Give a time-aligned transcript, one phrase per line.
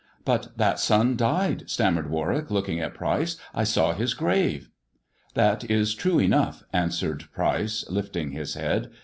[0.25, 4.71] "But that son died," stammered Warwick, looking at Pryce." I saw his grave.""
[5.35, 8.89] That is true enough," answered Pryce, lifting his head.